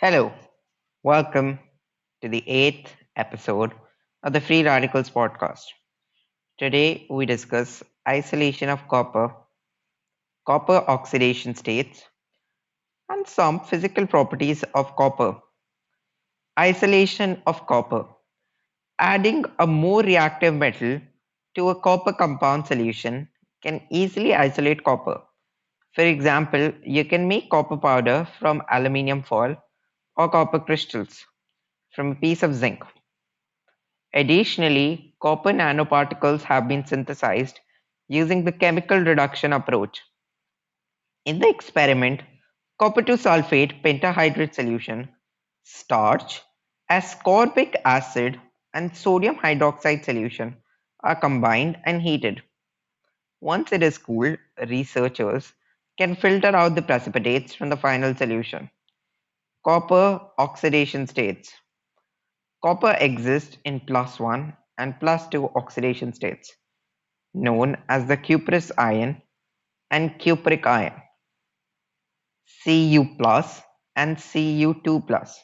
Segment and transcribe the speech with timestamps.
[0.00, 0.32] Hello,
[1.02, 1.58] welcome
[2.22, 3.72] to the eighth episode
[4.22, 5.64] of the Free Radicals podcast.
[6.56, 9.34] Today we discuss isolation of copper,
[10.46, 12.04] copper oxidation states,
[13.08, 15.34] and some physical properties of copper.
[16.56, 18.04] Isolation of copper.
[19.00, 21.00] Adding a more reactive metal
[21.56, 23.28] to a copper compound solution
[23.64, 25.20] can easily isolate copper.
[25.96, 29.56] For example, you can make copper powder from aluminium foil
[30.18, 31.24] or copper crystals
[31.94, 32.84] from a piece of zinc.
[34.14, 37.60] Additionally, copper nanoparticles have been synthesized
[38.08, 40.02] using the chemical reduction approach.
[41.24, 42.22] In the experiment,
[42.78, 45.08] copper 2 sulfate pentahydrate solution,
[45.62, 46.42] starch,
[46.90, 48.40] ascorbic acid,
[48.74, 50.56] and sodium hydroxide solution
[51.00, 52.42] are combined and heated.
[53.40, 54.38] Once it is cooled,
[54.68, 55.52] researchers
[55.96, 58.70] can filter out the precipitates from the final solution.
[59.68, 61.52] Copper oxidation states.
[62.64, 66.56] Copper exists in plus 1 and plus 2 oxidation states,
[67.34, 69.20] known as the cuprous ion
[69.90, 70.94] and cupric ion,
[72.64, 73.60] Cu plus
[73.94, 75.38] and Cu2 plus,